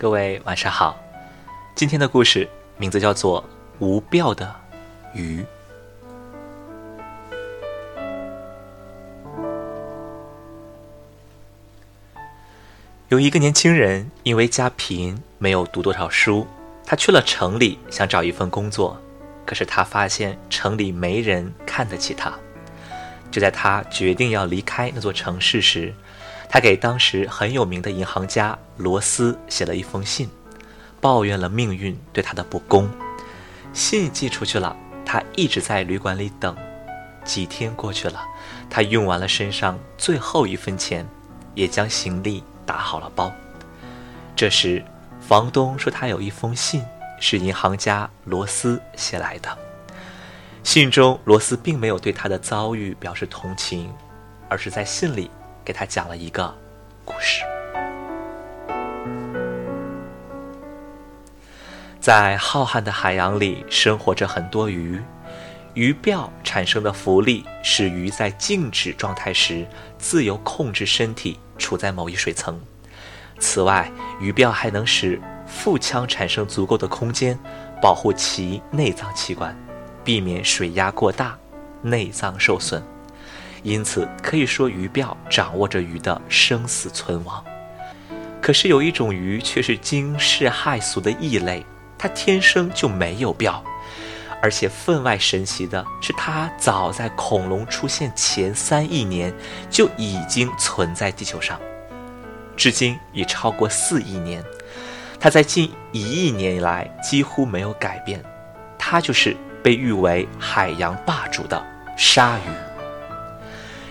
[0.00, 0.96] 各位晚上好，
[1.74, 3.42] 今天的故事名字叫做
[3.80, 4.54] 《无标的
[5.12, 5.42] 鱼》。
[13.08, 16.46] 有一个年轻人，因为家贫，没有读多少书，
[16.86, 18.96] 他去了城里，想找一份工作。
[19.44, 22.32] 可是他发现城里没人看得起他。
[23.32, 25.92] 就在他决定要离开那座城市时，
[26.48, 30.28] 他给当时很有名的银行家罗斯写了一封信，
[31.00, 32.88] 抱怨了命运对他的不公。
[33.72, 36.56] 信寄出去了，他一直在旅馆里等。
[37.24, 38.24] 几天过去了，
[38.70, 41.06] 他用完了身上最后一分钱，
[41.54, 42.42] 也将行李。
[42.68, 43.32] 打好了包。
[44.36, 44.84] 这时，
[45.22, 46.84] 房东说他有一封信
[47.18, 49.48] 是银行家罗斯写来的。
[50.62, 53.90] 信中，罗斯并没有对他的遭遇表示同情，
[54.50, 55.30] 而是在信里
[55.68, 56.56] 给他讲了一个
[57.04, 57.44] 故事。
[62.00, 64.98] 在浩瀚的海洋里，生活着很多鱼。
[65.74, 69.66] 鱼鳔产生的浮力使鱼在静止状态时
[69.98, 71.38] 自由控制身体。
[71.58, 72.58] 处在某一水层。
[73.38, 77.38] 此外，鱼鳔还能使腹腔产生足够的空间，
[77.82, 79.54] 保护其内脏器官，
[80.04, 81.36] 避免水压过大，
[81.82, 82.80] 内脏受损。
[83.62, 87.44] 因此，可以说鱼鳔掌握着鱼的生死存亡。
[88.40, 91.64] 可是有一种鱼却是惊世骇俗的异类，
[91.98, 93.62] 它天生就没有鳔。
[94.40, 99.34] 而且分外神奇的是，它早在恐龙出现前三亿年
[99.68, 101.60] 就已经存在地球上，
[102.56, 104.40] 至今已超过四亿年。
[105.18, 108.22] 它在近一亿年以来几乎没有改变，
[108.78, 111.60] 它就是被誉为海洋霸主的
[111.96, 112.67] 鲨鱼。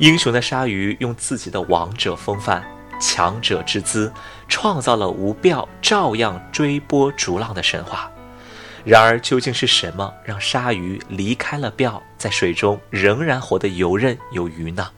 [0.00, 2.64] 英雄的鲨鱼用自己的王者风范、
[2.98, 4.10] 强者之姿，
[4.48, 8.10] 创造了无鳔照样追波逐浪的神话。
[8.82, 14.90] 然而，究竟是什么让鲨鱼离开了鳔，在水中仍然活得游刃有余呢？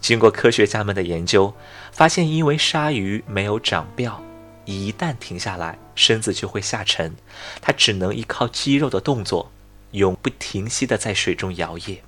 [0.00, 1.54] 经过科学家们的研究，
[1.92, 4.14] 发现因为鲨鱼没有长鳔，
[4.64, 7.14] 一旦停下来，身子就会下沉，
[7.60, 9.52] 它只能依靠肌肉的动作，
[9.90, 11.98] 永不停息地在水中摇曳，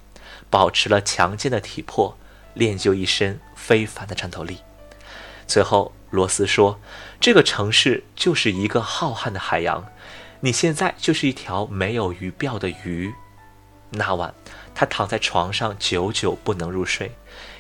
[0.51, 2.17] 保持了强健的体魄，
[2.55, 4.59] 练就一身非凡的战斗力。
[5.47, 6.81] 最后，罗斯说
[7.21, 9.87] ：“这个城市就是一个浩瀚的海洋。”
[10.41, 13.15] 你现在就是一条没有鱼鳔的鱼。
[13.91, 14.35] 那晚，
[14.75, 17.13] 他躺在床上，久久不能入睡，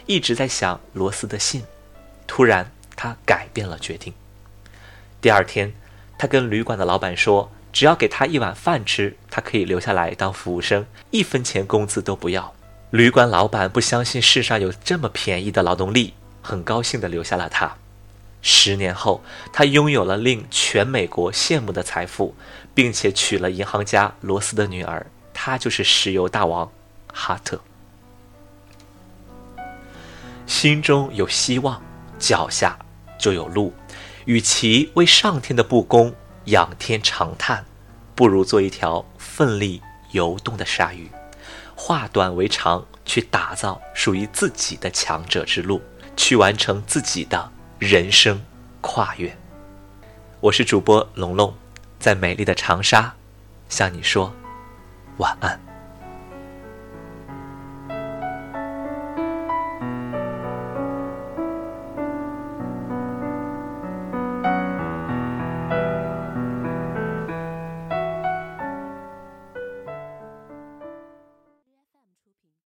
[0.06, 1.64] 一直在想罗斯的信。
[2.26, 4.12] 突然，他改变了决定。
[5.20, 5.72] 第二天，
[6.18, 12.54] 他跟旅馆的老板说：“只要给他一碗饭吃，他可以留下来当服务生，一分钱工资都不要。”
[12.90, 17.76] 旅馆老板不相信世上有这么便宜的劳动力，很高兴地留下了他。
[18.40, 19.22] 十年后，
[19.52, 22.34] 他拥有了令全美国羡慕的财富，
[22.72, 25.06] 并且娶了银行家罗斯的女儿。
[25.34, 26.72] 他就是石油大王
[27.12, 27.60] 哈特。
[30.46, 31.82] 心中有希望，
[32.18, 32.78] 脚下
[33.18, 33.74] 就有路。
[34.24, 36.14] 与其为上天的不公
[36.46, 37.64] 仰天长叹，
[38.14, 39.80] 不如做一条奋力
[40.10, 41.08] 游动的鲨鱼，
[41.76, 45.80] 化短为长，去打造属于自己的强者之路，
[46.16, 47.52] 去完成自己的。
[47.78, 48.42] 人生
[48.80, 49.36] 跨越，
[50.40, 51.54] 我是主播龙龙，
[51.98, 53.14] 在美丽的长沙
[53.68, 54.34] 向你说
[55.18, 55.65] 晚安。